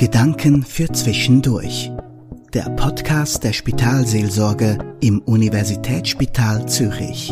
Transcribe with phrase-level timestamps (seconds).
[0.00, 1.90] Gedanken für Zwischendurch.
[2.54, 7.28] Der Podcast der Spitalseelsorge im Universitätsspital Zürich.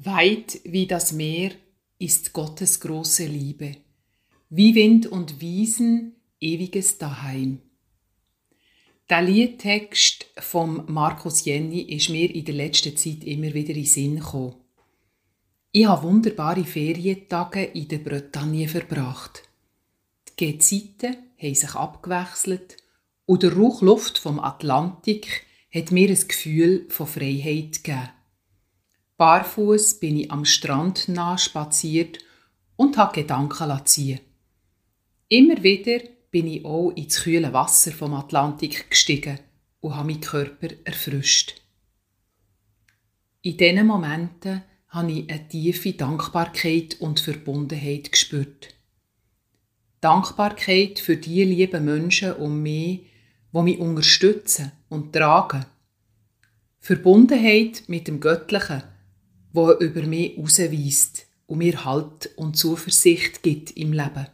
[0.00, 1.52] Weit wie das Meer
[2.00, 3.76] ist Gottes große Liebe,
[4.50, 7.60] wie Wind und Wiesen ewiges Daheim.
[9.08, 14.16] Der Liedtext von Markus Jenny ist mir in der letzten Zeit immer wieder in Sinn
[14.16, 14.56] gekommen.
[15.70, 19.44] Ich habe wunderbare Ferientage in der Bretagne verbracht.
[20.40, 22.78] Die Gezeiten haben sich abgewechselt
[23.26, 28.10] und der Rauchluft vom Atlantik hat mir ein Gefühl von Freiheit gegeben.
[29.18, 32.18] Barfuß bin ich am Strand nah spaziert
[32.74, 34.18] und habe Gedanken ziehen.
[35.28, 36.00] Immer wieder
[36.36, 39.38] bin ich auch ins kühle Wasser vom Atlantik gestiegen
[39.80, 41.62] und habe meinen Körper erfrischt.
[43.40, 48.74] In diesen Momenten habe ich eine tiefe Dankbarkeit und Verbundenheit gespürt.
[50.02, 53.06] Dankbarkeit für die lieben Menschen um mich,
[53.54, 55.64] die mich unterstützen und tragen.
[56.80, 58.82] Verbundenheit mit dem Göttlichen,
[59.54, 64.26] wo über mich ausweist und mir Halt und Zuversicht gibt im Leben.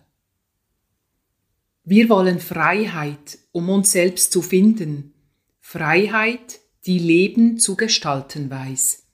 [1.84, 5.14] Wir wollen Freiheit, um uns selbst zu finden.
[5.58, 9.04] Freiheit, die Leben zu gestalten weiß.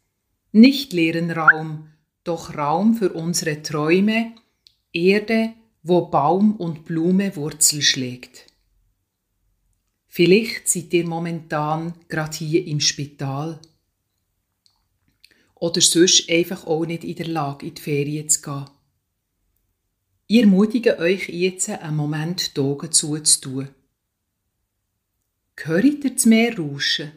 [0.53, 1.89] Nicht leeren Raum,
[2.25, 4.35] doch Raum für unsere Träume,
[4.93, 8.47] Erde, wo Baum und Blume Wurzel schlägt.
[10.07, 13.61] Vielleicht seid ihr momentan gerade hier im Spital
[15.55, 18.78] oder sonst einfach auch nicht in der Lage, in die Ferien zu gehen.
[20.31, 23.71] Ich ermutige euch jetzt, einen Moment die Augen zuzutun.
[25.57, 27.13] Hört ihr das Meer rauschen?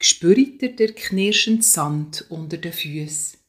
[0.00, 3.40] Spürt ihr den knirschenden Sand unter den Füßen?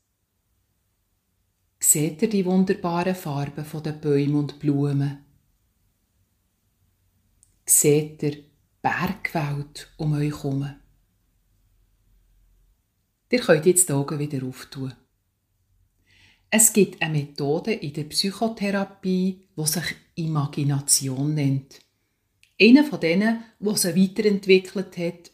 [1.79, 5.23] Seht ihr die wunderbaren Farben der Bäume und Blumen?
[7.67, 8.43] Seht ihr
[8.81, 10.73] Bergwelt um euch herum?
[13.29, 14.91] Ihr könnt jetzt die Augen wieder auftun.
[16.53, 21.79] Es gibt eine Methode in der Psychotherapie, die sich Imagination nennt.
[22.59, 25.31] Einer von denen, der sie weiterentwickelt hat,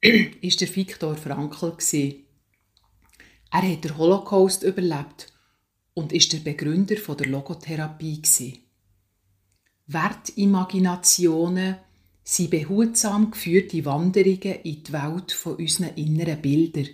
[0.40, 1.76] ist der Viktor Frankl.
[3.50, 5.32] Er hat den Holocaust überlebt
[5.94, 8.60] und ist der Begründer der Logotherapie.
[9.88, 11.78] Wertimaginationen
[12.22, 16.90] sind behutsam geführte Wanderungen in die Welt von unseren inneren Bildern.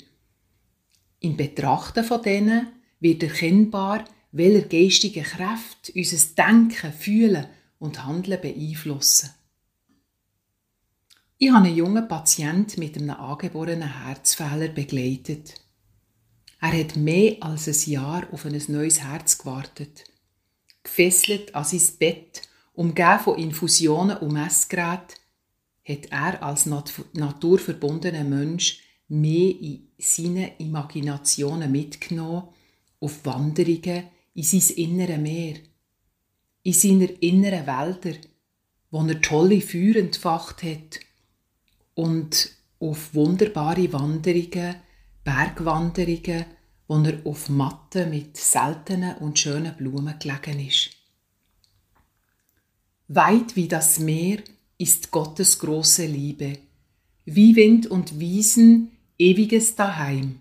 [1.21, 2.69] Im Betrachten von denen
[3.07, 7.47] wird erkennbar, welche geistige Kräfte unser Denken, Fühlen
[7.79, 9.31] und Handeln beeinflussen.
[11.39, 15.55] Ich habe einen jungen Patient mit einem angeborenen Herzfehler begleitet.
[16.61, 20.05] Er hat mehr als ein Jahr auf ein neues Herz gewartet.
[20.83, 22.43] Gefesselt an sein Bett,
[22.73, 25.17] umgeben von Infusionen und Messgeräten,
[25.85, 32.49] hat er als naturverbundener Mensch mehr in seine Imaginationen mitgenommen
[33.01, 35.57] auf Wanderungen in sein innere Meer,
[36.63, 38.19] in seiner inneren Wälder,
[38.91, 41.01] wo er tolle Feuer entfacht hat
[41.95, 44.77] und auf wunderbare Wanderungen,
[45.25, 46.45] Bergwanderungen,
[46.87, 50.91] wo er auf Matten mit seltenen und schönen Blumen gelegen ist.
[53.09, 54.39] Weit wie das Meer
[54.79, 56.59] ist Gottes große Liebe,
[57.25, 60.41] wie Wind und Wiesen ewiges Daheim.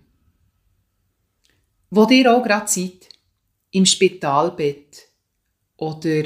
[1.90, 3.08] Wo ihr auch gerade seid,
[3.70, 5.08] im Spitalbett
[5.76, 6.24] oder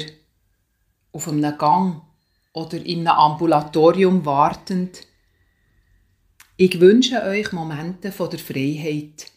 [1.11, 2.01] auf einem Gang
[2.53, 5.05] oder in einem Ambulatorium wartend,
[6.57, 9.27] ich wünsche euch Momente von der Freiheit,